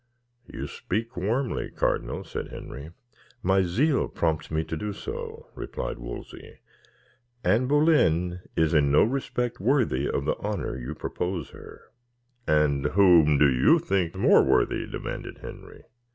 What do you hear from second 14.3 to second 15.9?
worthy?" demanded Henry.